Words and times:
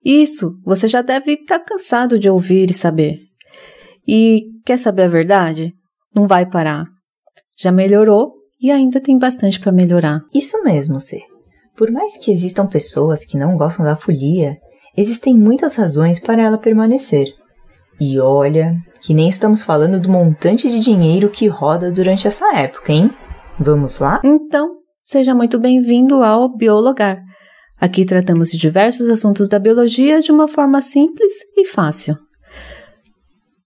Isso 0.05 0.55
você 0.63 0.87
já 0.87 1.01
deve 1.01 1.33
estar 1.33 1.59
cansado 1.59 2.19
de 2.19 2.29
ouvir 2.29 2.69
e 2.69 2.75
saber. 2.75 3.21
E 4.07 4.43
quer 4.63 4.77
saber 4.77 5.03
a 5.03 5.09
verdade? 5.09 5.73
Não 6.15 6.27
vai 6.27 6.45
parar. 6.45 6.85
Já 7.57 7.71
melhorou 7.71 8.33
e 8.61 8.69
ainda 8.69 9.01
tem 9.01 9.17
bastante 9.17 9.59
para 9.59 9.71
melhorar. 9.71 10.21
Isso 10.31 10.63
mesmo, 10.63 11.01
C. 11.01 11.19
Por 11.77 11.91
mais 11.91 12.17
que 12.17 12.31
existam 12.31 12.65
pessoas 12.65 13.23
que 13.23 13.37
não 13.37 13.55
gostam 13.55 13.85
da 13.85 13.95
folia, 13.95 14.57
existem 14.97 15.37
muitas 15.37 15.75
razões 15.75 16.19
para 16.19 16.41
ela 16.41 16.57
permanecer. 16.57 17.27
E 18.01 18.19
olha, 18.19 18.75
que 18.99 19.13
nem 19.13 19.29
estamos 19.29 19.61
falando 19.61 20.01
do 20.01 20.09
montante 20.09 20.67
de 20.71 20.79
dinheiro 20.79 21.29
que 21.29 21.47
roda 21.47 21.91
durante 21.91 22.27
essa 22.27 22.51
época, 22.55 22.91
hein? 22.91 23.11
Vamos 23.59 23.99
lá? 23.99 24.19
Então, 24.23 24.77
seja 25.03 25.35
muito 25.35 25.59
bem-vindo 25.59 26.23
ao 26.23 26.49
Biologar. 26.49 27.21
Aqui 27.79 28.05
tratamos 28.05 28.49
de 28.49 28.57
diversos 28.57 29.07
assuntos 29.07 29.47
da 29.47 29.59
biologia 29.59 30.19
de 30.19 30.31
uma 30.31 30.47
forma 30.47 30.81
simples 30.81 31.33
e 31.55 31.63
fácil. 31.63 32.17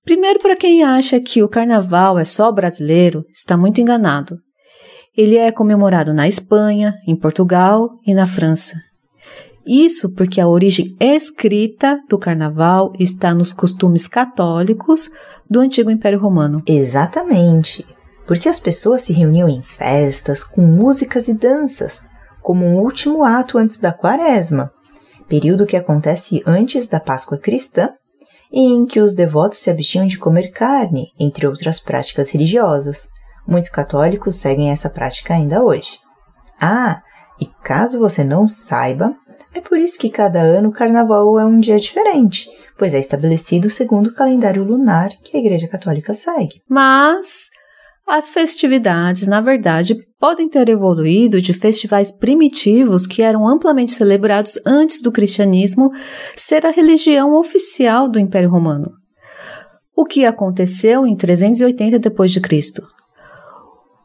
Primeiro, 0.03 0.41
para 0.41 0.57
quem 0.57 0.83
acha 0.83 1.17
que 1.21 1.41
o 1.41 1.47
carnaval 1.47 2.19
é 2.19 2.25
só 2.25 2.51
brasileiro, 2.51 3.23
está 3.31 3.55
muito 3.55 3.79
enganado. 3.79 4.37
Ele 5.15 5.37
é 5.37 5.51
comemorado 5.51 6.13
na 6.13 6.27
Espanha, 6.27 6.95
em 7.05 7.15
Portugal 7.15 7.97
e 8.05 8.13
na 8.13 8.25
França. 8.25 8.77
Isso 9.65 10.13
porque 10.15 10.41
a 10.41 10.47
origem 10.47 10.95
escrita 10.99 11.99
do 12.09 12.17
carnaval 12.17 12.93
está 12.97 13.33
nos 13.33 13.53
costumes 13.53 14.07
católicos 14.07 15.09
do 15.49 15.59
antigo 15.59 15.91
Império 15.91 16.19
Romano. 16.19 16.63
Exatamente. 16.65 17.85
Porque 18.25 18.47
as 18.47 18.59
pessoas 18.59 19.01
se 19.01 19.13
reuniam 19.13 19.49
em 19.49 19.61
festas 19.61 20.43
com 20.43 20.61
músicas 20.61 21.27
e 21.27 21.33
danças, 21.33 22.05
como 22.41 22.65
um 22.65 22.79
último 22.79 23.23
ato 23.23 23.57
antes 23.57 23.79
da 23.79 23.91
Quaresma, 23.91 24.71
período 25.27 25.65
que 25.65 25.75
acontece 25.75 26.41
antes 26.45 26.87
da 26.87 26.99
Páscoa 26.99 27.37
cristã 27.37 27.89
e 28.51 28.61
em 28.61 28.85
que 28.85 28.99
os 28.99 29.13
devotos 29.13 29.59
se 29.59 29.69
abstinham 29.69 30.07
de 30.07 30.17
comer 30.17 30.51
carne, 30.51 31.07
entre 31.19 31.45
outras 31.45 31.79
práticas 31.79 32.31
religiosas. 32.31 33.09
Muitos 33.47 33.69
católicos 33.69 34.35
seguem 34.35 34.71
essa 34.71 34.89
prática 34.89 35.33
ainda 35.33 35.63
hoje. 35.63 35.99
Ah, 36.59 37.01
e 37.39 37.45
caso 37.63 37.99
você 37.99 38.23
não 38.23 38.47
saiba, 38.47 39.15
é 39.53 39.59
por 39.59 39.77
isso 39.77 39.99
que 39.99 40.09
cada 40.09 40.39
ano 40.39 40.69
o 40.69 40.73
carnaval 40.73 41.39
é 41.39 41.45
um 41.45 41.59
dia 41.59 41.77
diferente, 41.77 42.49
pois 42.77 42.93
é 42.93 42.99
estabelecido 42.99 43.69
segundo 43.69 44.07
o 44.07 44.13
calendário 44.13 44.63
lunar 44.63 45.09
que 45.23 45.35
a 45.35 45.39
Igreja 45.39 45.67
Católica 45.67 46.13
segue. 46.13 46.61
Mas 46.69 47.49
as 48.07 48.29
festividades, 48.29 49.27
na 49.27 49.41
verdade, 49.41 49.95
podem 50.19 50.47
ter 50.47 50.69
evoluído 50.69 51.41
de 51.41 51.53
festivais 51.53 52.11
primitivos 52.11 53.07
que 53.07 53.21
eram 53.21 53.47
amplamente 53.47 53.93
celebrados 53.93 54.59
antes 54.65 55.01
do 55.01 55.11
cristianismo 55.11 55.91
ser 56.35 56.65
a 56.65 56.71
religião 56.71 57.33
oficial 57.35 58.07
do 58.07 58.19
Império 58.19 58.49
Romano. 58.49 58.91
O 59.95 60.05
que 60.05 60.25
aconteceu 60.25 61.05
em 61.07 61.15
380 61.15 61.99
d.C. 61.99 62.81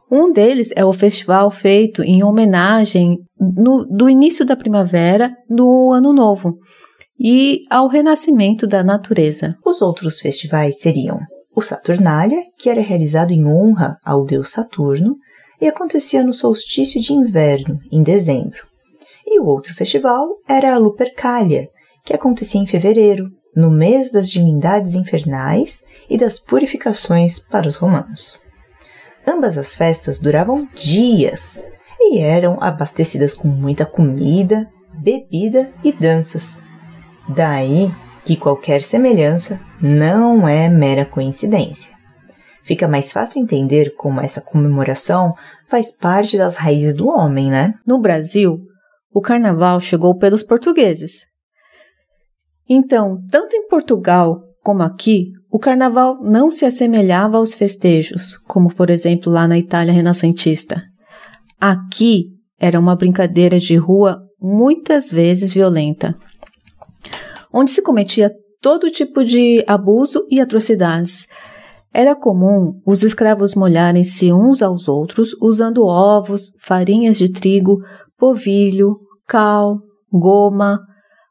Um 0.09 0.31
deles 0.31 0.69
é 0.75 0.85
o 0.85 0.93
festival 0.93 1.51
feito 1.51 2.01
em 2.01 2.23
homenagem 2.23 3.17
no, 3.37 3.85
do 3.85 4.09
início 4.09 4.45
da 4.45 4.55
primavera 4.55 5.35
no 5.49 5.91
Ano 5.91 6.13
Novo 6.13 6.57
e 7.19 7.63
ao 7.69 7.87
renascimento 7.87 8.65
da 8.65 8.83
natureza. 8.83 9.55
Os 9.65 9.81
outros 9.81 10.19
festivais 10.19 10.79
seriam 10.79 11.19
o 11.53 11.61
Saturnália, 11.61 12.41
que 12.57 12.69
era 12.69 12.81
realizado 12.81 13.31
em 13.31 13.45
honra 13.45 13.97
ao 14.05 14.23
deus 14.23 14.51
Saturno 14.51 15.17
e 15.59 15.67
acontecia 15.67 16.23
no 16.23 16.33
solstício 16.33 17.01
de 17.01 17.11
inverno, 17.11 17.79
em 17.91 18.01
dezembro. 18.01 18.65
E 19.25 19.39
o 19.39 19.45
outro 19.45 19.73
festival 19.73 20.27
era 20.47 20.73
a 20.73 20.77
Lupercalia, 20.77 21.67
que 22.05 22.13
acontecia 22.13 22.61
em 22.61 22.67
fevereiro, 22.67 23.25
no 23.55 23.71
mês 23.71 24.11
das 24.11 24.29
divindades 24.29 24.93
infernais 24.93 25.83
e 26.07 26.17
das 26.17 26.39
purificações 26.39 27.39
para 27.39 27.67
os 27.67 27.75
romanos. 27.75 28.39
Ambas 29.27 29.57
as 29.57 29.75
festas 29.75 30.19
duravam 30.19 30.67
dias 30.73 31.69
e 31.99 32.19
eram 32.19 32.57
abastecidas 32.61 33.33
com 33.33 33.49
muita 33.49 33.85
comida, 33.85 34.69
bebida 34.93 35.71
e 35.83 35.91
danças. 35.91 36.61
Daí 37.27 37.91
que 38.23 38.37
qualquer 38.37 38.81
semelhança 38.81 39.59
não 39.81 40.47
é 40.47 40.69
mera 40.69 41.05
coincidência. 41.05 41.95
Fica 42.63 42.87
mais 42.87 43.11
fácil 43.11 43.41
entender 43.41 43.95
como 43.95 44.21
essa 44.21 44.41
comemoração 44.41 45.33
faz 45.69 45.91
parte 45.91 46.37
das 46.37 46.57
raízes 46.57 46.93
do 46.93 47.07
homem, 47.07 47.49
né? 47.49 47.73
No 47.85 47.99
Brasil, 47.99 48.59
o 49.13 49.21
carnaval 49.21 49.79
chegou 49.79 50.17
pelos 50.17 50.43
portugueses. 50.43 51.25
Então, 52.69 53.21
tanto 53.31 53.55
em 53.55 53.67
Portugal 53.67 54.46
como 54.67 54.83
aqui, 54.83 55.31
o 55.49 55.57
carnaval 55.57 56.21
não 56.21 56.51
se 56.51 56.65
assemelhava 56.65 57.37
aos 57.37 57.53
festejos, 57.53 58.35
como 58.39 58.75
por 58.75 58.89
exemplo 58.89 59.31
lá 59.31 59.47
na 59.47 59.57
Itália 59.57 59.93
renascentista. 59.93 60.83
Aqui 61.57 62.33
era 62.59 62.77
uma 62.77 62.93
brincadeira 62.93 63.59
de 63.59 63.77
rua 63.77 64.19
muitas 64.37 65.09
vezes 65.09 65.53
violenta, 65.53 66.17
onde 67.49 67.71
se 67.71 67.81
cometia 67.81 68.29
todo 68.61 68.91
tipo 68.91 69.23
de 69.23 69.63
abuso 69.65 70.27
e 70.29 70.41
atrocidades. 70.41 71.29
Era 71.93 72.13
comum 72.13 72.81
os 72.85 73.03
escravos 73.03 73.55
molharem-se 73.55 74.33
uns 74.33 74.61
aos 74.61 74.89
outros 74.89 75.33
usando 75.41 75.85
ovos, 75.85 76.51
farinhas 76.59 77.17
de 77.17 77.31
trigo, 77.31 77.77
povilho, 78.17 78.97
cal, 79.25 79.77
goma, 80.11 80.81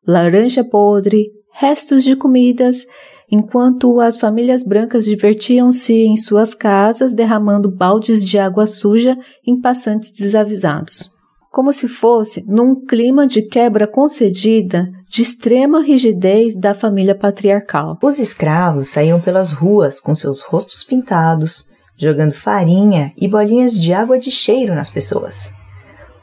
laranja 0.06 0.64
podre, 0.64 1.26
restos 1.52 2.02
de 2.02 2.16
comidas 2.16 2.86
enquanto 3.31 4.00
as 4.00 4.16
famílias 4.16 4.62
brancas 4.62 5.04
divertiam-se 5.04 5.92
em 5.92 6.16
suas 6.16 6.54
casas 6.54 7.12
derramando 7.12 7.70
baldes 7.70 8.25
de 8.25 8.38
água 8.38 8.66
suja 8.66 9.19
em 9.47 9.60
passantes 9.60 10.10
desavisados. 10.12 11.14
Como 11.50 11.72
se 11.72 11.88
fosse 11.88 12.44
num 12.47 12.75
clima 12.84 13.26
de 13.26 13.42
quebra 13.42 13.87
concedida 13.87 14.91
de 15.10 15.22
extrema 15.22 15.81
rigidez 15.81 16.54
da 16.54 16.75
família 16.75 17.14
patriarcal. 17.14 17.98
Os 18.03 18.19
escravos 18.19 18.88
saíam 18.88 19.20
pelas 19.20 19.53
ruas 19.53 19.98
com 20.00 20.14
seus 20.14 20.43
rostos 20.43 20.84
pintados, 20.84 21.70
jogando 21.97 22.32
farinha 22.32 23.12
e 23.16 23.26
bolinhas 23.26 23.72
de 23.72 23.94
água 23.94 24.19
de 24.19 24.31
cheiro 24.31 24.75
nas 24.75 24.91
pessoas. 24.91 25.54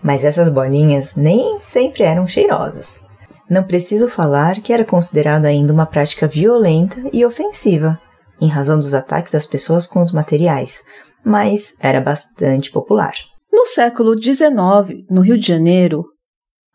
Mas 0.04 0.24
essas 0.24 0.52
bolinhas 0.52 1.16
nem 1.16 1.58
sempre 1.62 2.04
eram 2.04 2.28
cheirosas. 2.28 3.04
Não 3.50 3.64
preciso 3.64 4.08
falar 4.08 4.62
que 4.62 4.72
era 4.72 4.86
considerado 4.86 5.46
ainda 5.46 5.74
uma 5.74 5.86
prática 5.86 6.28
violenta 6.28 6.98
e 7.12 7.26
ofensiva, 7.26 8.00
em 8.40 8.48
razão 8.48 8.78
dos 8.78 8.94
ataques 8.94 9.32
das 9.32 9.46
pessoas 9.46 9.86
com 9.86 10.02
os 10.02 10.12
materiais, 10.12 10.84
mas 11.24 11.76
era 11.80 12.02
bastante 12.02 12.72
popular. 12.72 13.14
No 13.52 13.66
século 13.66 14.22
XIX, 14.22 15.06
no 15.10 15.22
Rio 15.22 15.38
de 15.38 15.48
Janeiro, 15.48 16.06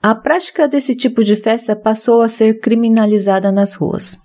a 0.00 0.14
prática 0.14 0.68
desse 0.68 0.94
tipo 0.94 1.24
de 1.24 1.34
festa 1.34 1.74
passou 1.74 2.22
a 2.22 2.28
ser 2.28 2.60
criminalizada 2.60 3.50
nas 3.50 3.74
ruas. 3.74 4.16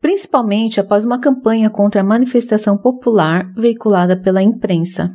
Principalmente 0.00 0.80
após 0.80 1.04
uma 1.04 1.20
campanha 1.20 1.68
contra 1.68 2.00
a 2.00 2.04
manifestação 2.04 2.76
popular 2.78 3.52
veiculada 3.56 4.16
pela 4.16 4.42
imprensa. 4.42 5.10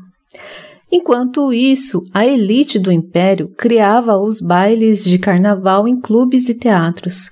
Enquanto 0.91 1.51
isso, 1.51 2.01
a 2.13 2.25
elite 2.25 2.79
do 2.79 2.91
império 2.91 3.49
criava 3.57 4.17
os 4.17 4.39
bailes 4.39 5.03
de 5.03 5.19
carnaval 5.19 5.87
em 5.87 5.99
clubes 5.99 6.47
e 6.47 6.53
teatros. 6.53 7.29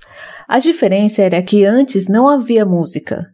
A 0.48 0.60
diferença 0.60 1.22
era 1.22 1.42
que 1.42 1.64
antes 1.66 2.08
não 2.08 2.28
havia 2.28 2.66
música, 2.66 3.26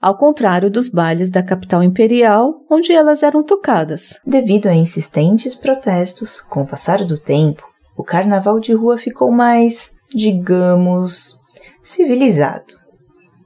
ao 0.00 0.16
contrário 0.16 0.70
dos 0.70 0.88
bailes 0.88 1.28
da 1.28 1.42
capital 1.42 1.82
imperial, 1.82 2.64
onde 2.70 2.92
elas 2.92 3.22
eram 3.22 3.42
tocadas. 3.42 4.20
Devido 4.24 4.68
a 4.68 4.74
insistentes 4.74 5.54
protestos, 5.54 6.40
com 6.40 6.62
o 6.62 6.66
passar 6.66 7.04
do 7.04 7.18
tempo, 7.18 7.64
o 7.96 8.04
carnaval 8.04 8.60
de 8.60 8.72
rua 8.72 8.96
ficou 8.96 9.30
mais, 9.30 9.96
digamos, 10.14 11.40
civilizado 11.82 12.74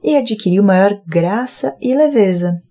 e 0.03 0.15
adquiriu 0.15 0.63
maior 0.63 1.01
graça 1.07 1.75
e 1.81 1.95
leveza. 1.95 2.61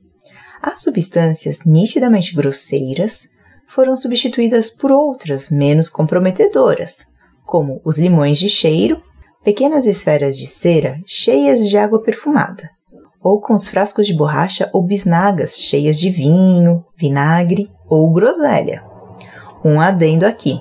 As 0.63 0.81
substâncias 0.81 1.65
nitidamente 1.67 2.37
grosseiras 2.37 3.31
foram 3.69 3.97
substituídas 3.97 4.71
por 4.71 4.93
outras 4.93 5.51
menos 5.51 5.89
comprometedoras, 5.89 7.07
como 7.45 7.81
os 7.85 7.99
limões 7.99 8.39
de 8.39 8.49
cheiro, 8.49 9.03
pequenas 9.43 9.87
esferas 9.87 10.37
de 10.37 10.47
cera 10.47 11.01
cheias 11.05 11.69
de 11.69 11.77
água 11.77 12.01
perfumada, 12.01 12.71
ou 13.21 13.41
com 13.41 13.55
os 13.55 13.67
frascos 13.67 14.07
de 14.07 14.15
borracha 14.15 14.71
ou 14.73 14.85
bisnagas 14.85 15.57
cheias 15.57 15.99
de 15.99 16.11
vinho, 16.11 16.85
vinagre 16.97 17.69
ou 17.89 18.13
groselha. 18.13 18.85
Um 19.65 19.81
adendo 19.81 20.25
aqui. 20.25 20.61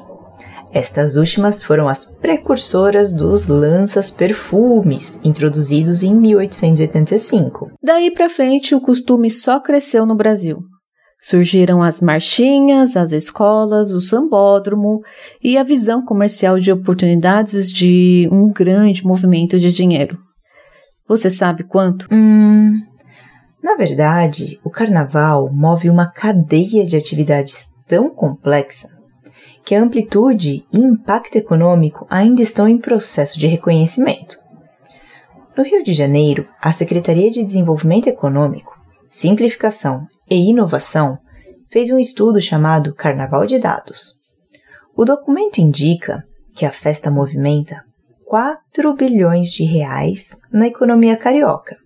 Estas 0.73 1.17
últimas 1.17 1.63
foram 1.63 1.89
as 1.89 2.05
precursoras 2.05 3.11
dos 3.11 3.45
lanças-perfumes, 3.45 5.19
introduzidos 5.21 6.01
em 6.01 6.15
1885. 6.15 7.71
Daí 7.83 8.09
para 8.09 8.29
frente, 8.29 8.73
o 8.73 8.79
costume 8.79 9.29
só 9.29 9.59
cresceu 9.59 10.05
no 10.05 10.15
Brasil. 10.15 10.59
Surgiram 11.19 11.83
as 11.83 12.01
marchinhas, 12.01 12.95
as 12.95 13.11
escolas, 13.11 13.91
o 13.91 13.99
sambódromo 13.99 15.01
e 15.43 15.57
a 15.57 15.63
visão 15.63 16.03
comercial 16.03 16.57
de 16.57 16.71
oportunidades 16.71 17.69
de 17.69 18.27
um 18.31 18.49
grande 18.49 19.05
movimento 19.05 19.59
de 19.59 19.73
dinheiro. 19.73 20.17
Você 21.07 21.29
sabe 21.29 21.63
quanto? 21.63 22.07
Hum. 22.11 22.79
Na 23.61 23.75
verdade, 23.75 24.57
o 24.63 24.69
carnaval 24.69 25.51
move 25.51 25.89
uma 25.89 26.07
cadeia 26.07 26.85
de 26.85 26.95
atividades 26.95 27.67
tão 27.87 28.09
complexa 28.09 29.00
que 29.63 29.75
a 29.75 29.81
amplitude 29.81 30.65
e 30.71 30.77
impacto 30.77 31.37
econômico 31.37 32.05
ainda 32.09 32.41
estão 32.41 32.67
em 32.67 32.77
processo 32.77 33.39
de 33.39 33.47
reconhecimento. 33.47 34.37
No 35.57 35.63
Rio 35.63 35.83
de 35.83 35.93
Janeiro, 35.93 36.47
a 36.61 36.71
Secretaria 36.71 37.29
de 37.29 37.43
Desenvolvimento 37.43 38.07
Econômico, 38.07 38.79
Simplificação 39.09 40.07
e 40.29 40.49
Inovação 40.49 41.17
fez 41.69 41.91
um 41.91 41.99
estudo 41.99 42.41
chamado 42.41 42.95
Carnaval 42.95 43.45
de 43.45 43.59
Dados. 43.59 44.21
O 44.95 45.05
documento 45.05 45.59
indica 45.59 46.23
que 46.55 46.65
a 46.65 46.71
festa 46.71 47.11
movimenta 47.11 47.83
4 48.25 48.93
bilhões 48.95 49.51
de 49.51 49.63
reais 49.63 50.37
na 50.51 50.67
economia 50.67 51.17
carioca 51.17 51.80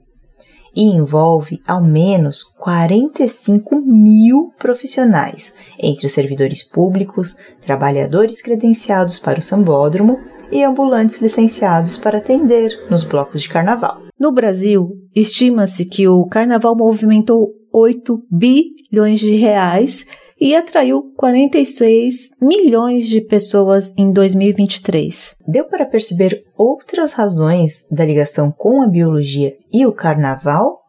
e 0.75 0.83
envolve 0.83 1.61
ao 1.67 1.81
menos 1.81 2.43
45 2.43 3.81
mil 3.81 4.53
profissionais, 4.59 5.55
entre 5.79 6.09
servidores 6.09 6.63
públicos, 6.63 7.37
trabalhadores 7.61 8.41
credenciados 8.41 9.17
para 9.17 9.39
o 9.39 9.41
sambódromo 9.41 10.19
e 10.51 10.63
ambulantes 10.63 11.21
licenciados 11.21 11.97
para 11.97 12.17
atender 12.17 12.71
nos 12.89 13.03
blocos 13.03 13.43
de 13.43 13.49
carnaval. 13.49 14.01
No 14.19 14.31
Brasil, 14.31 14.89
estima-se 15.15 15.85
que 15.85 16.07
o 16.07 16.25
carnaval 16.27 16.75
movimentou 16.75 17.49
8 17.71 18.23
bilhões 18.31 19.19
de 19.19 19.35
reais 19.35 20.05
e 20.39 20.55
atraiu 20.55 21.13
46 21.15 22.31
milhões 22.41 23.07
de 23.07 23.21
pessoas 23.21 23.93
em 23.97 24.11
2023. 24.11 25.35
Deu 25.47 25.65
para 25.65 25.85
perceber 25.85 26.43
outras 26.57 27.13
razões 27.13 27.87
da 27.89 28.05
ligação 28.05 28.51
com 28.51 28.81
a 28.81 28.87
biologia 28.87 29.55
e 29.71 29.85
o 29.85 29.93
carnaval? 29.93 30.81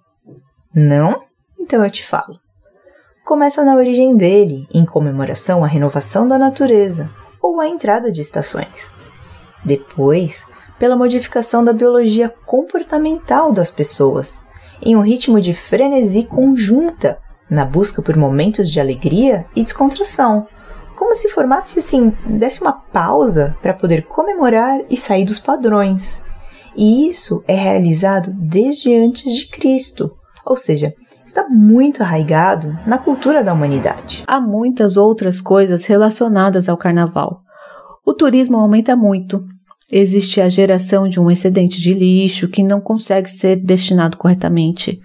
Não? 0.74 1.16
Então 1.58 1.82
eu 1.82 1.90
te 1.90 2.04
falo. 2.04 2.40
Começa 3.24 3.64
na 3.64 3.76
origem 3.76 4.16
dele, 4.16 4.66
em 4.72 4.84
comemoração 4.84 5.64
à 5.64 5.66
renovação 5.66 6.26
da 6.28 6.38
natureza 6.38 7.10
ou 7.40 7.60
à 7.60 7.68
entrada 7.68 8.10
de 8.10 8.20
estações. 8.20 8.96
Depois, 9.64 10.44
pela 10.78 10.96
modificação 10.96 11.64
da 11.64 11.72
biologia 11.72 12.28
comportamental 12.44 13.52
das 13.52 13.70
pessoas, 13.70 14.46
em 14.82 14.94
um 14.94 15.00
ritmo 15.00 15.40
de 15.40 15.54
frenesi 15.54 16.24
conjunta 16.24 17.18
na 17.48 17.64
busca 17.64 18.02
por 18.02 18.16
momentos 18.16 18.70
de 18.70 18.80
alegria 18.80 19.46
e 19.54 19.62
descontração, 19.62 20.46
como 20.96 21.14
se 21.14 21.30
formasse 21.30 21.78
assim, 21.78 22.12
desse 22.26 22.62
uma 22.62 22.72
pausa 22.72 23.56
para 23.62 23.74
poder 23.74 24.06
comemorar 24.06 24.80
e 24.90 24.96
sair 24.96 25.24
dos 25.24 25.38
padrões. 25.38 26.24
E 26.76 27.08
isso 27.08 27.44
é 27.46 27.54
realizado 27.54 28.32
desde 28.34 28.94
antes 28.94 29.32
de 29.32 29.48
Cristo, 29.48 30.10
ou 30.44 30.56
seja, 30.56 30.94
está 31.24 31.48
muito 31.48 32.02
arraigado 32.02 32.78
na 32.86 32.98
cultura 32.98 33.42
da 33.42 33.52
humanidade. 33.52 34.24
Há 34.26 34.40
muitas 34.40 34.96
outras 34.96 35.40
coisas 35.40 35.84
relacionadas 35.86 36.68
ao 36.68 36.76
carnaval. 36.76 37.40
O 38.04 38.14
turismo 38.14 38.56
aumenta 38.56 38.94
muito. 38.94 39.44
Existe 39.90 40.40
a 40.40 40.48
geração 40.48 41.08
de 41.08 41.20
um 41.20 41.30
excedente 41.30 41.80
de 41.80 41.92
lixo 41.92 42.48
que 42.48 42.62
não 42.62 42.80
consegue 42.80 43.28
ser 43.28 43.56
destinado 43.56 44.16
corretamente. 44.16 45.00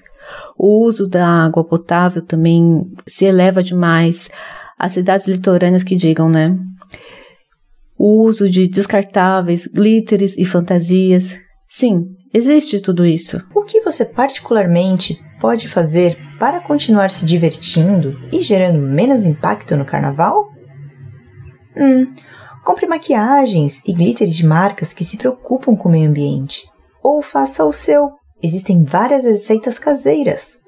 O 0.63 0.85
uso 0.85 1.09
da 1.09 1.25
água 1.25 1.63
potável 1.63 2.23
também 2.23 2.87
se 3.07 3.25
eleva 3.25 3.63
demais. 3.63 4.29
As 4.77 4.93
cidades 4.93 5.27
litorâneas 5.27 5.83
que 5.83 5.95
digam, 5.95 6.29
né? 6.29 6.55
O 7.97 8.21
uso 8.21 8.47
de 8.47 8.67
descartáveis, 8.67 9.65
glitters 9.65 10.37
e 10.37 10.45
fantasias. 10.45 11.35
Sim, 11.67 12.15
existe 12.31 12.79
tudo 12.79 13.03
isso. 13.03 13.43
O 13.55 13.63
que 13.63 13.81
você 13.81 14.05
particularmente 14.05 15.19
pode 15.39 15.67
fazer 15.67 16.15
para 16.37 16.59
continuar 16.59 17.09
se 17.09 17.25
divertindo 17.25 18.15
e 18.31 18.39
gerando 18.39 18.77
menos 18.77 19.25
impacto 19.25 19.75
no 19.75 19.83
carnaval? 19.83 20.47
Hum, 21.75 22.13
compre 22.63 22.85
maquiagens 22.85 23.81
e 23.83 23.93
glitters 23.93 24.35
de 24.35 24.45
marcas 24.45 24.93
que 24.93 25.03
se 25.03 25.17
preocupam 25.17 25.75
com 25.75 25.89
o 25.89 25.91
meio 25.91 26.07
ambiente. 26.07 26.69
Ou 27.01 27.23
faça 27.23 27.65
o 27.65 27.73
seu 27.73 28.20
Existem 28.43 28.83
várias 28.83 29.23
receitas 29.23 29.77
caseiras. 29.77 30.59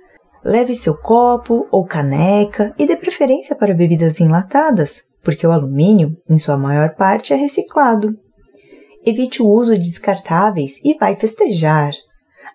Leve 0.43 0.75
seu 0.75 0.95
copo 0.95 1.67
ou 1.71 1.85
caneca 1.85 2.73
e 2.77 2.85
dê 2.85 2.95
preferência 2.95 3.55
para 3.55 3.73
bebidas 3.73 4.19
enlatadas, 4.19 5.03
porque 5.23 5.47
o 5.47 5.51
alumínio, 5.51 6.17
em 6.29 6.37
sua 6.37 6.57
maior 6.57 6.95
parte, 6.95 7.33
é 7.33 7.35
reciclado. 7.35 8.17
Evite 9.05 9.41
o 9.41 9.47
uso 9.47 9.77
de 9.77 9.89
descartáveis 9.89 10.79
e 10.83 10.97
vai 10.97 11.15
festejar. 11.15 11.91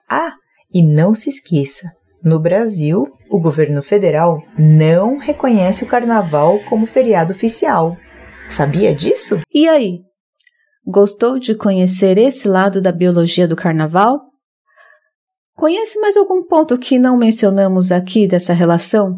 Ah, 0.08 0.34
e 0.72 0.82
não 0.82 1.14
se 1.14 1.30
esqueça: 1.30 1.90
no 2.22 2.40
Brasil, 2.40 3.06
o 3.30 3.40
governo 3.40 3.82
federal 3.82 4.42
não 4.58 5.18
reconhece 5.18 5.84
o 5.84 5.86
carnaval 5.86 6.58
como 6.68 6.86
feriado 6.86 7.32
oficial. 7.32 7.96
Sabia 8.48 8.94
disso? 8.94 9.38
E 9.52 9.68
aí? 9.68 10.00
Gostou 10.86 11.38
de 11.38 11.54
conhecer 11.54 12.16
esse 12.18 12.48
lado 12.48 12.80
da 12.80 12.90
biologia 12.90 13.46
do 13.46 13.54
carnaval? 13.54 14.27
Conhece 15.58 15.98
mais 15.98 16.16
algum 16.16 16.42
ponto 16.44 16.78
que 16.78 16.98
não 17.00 17.16
mencionamos 17.16 17.90
aqui 17.90 18.28
dessa 18.28 18.52
relação? 18.52 19.16